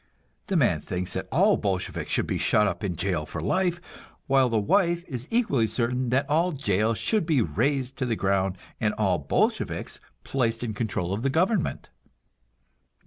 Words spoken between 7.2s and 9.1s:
be razed to the ground and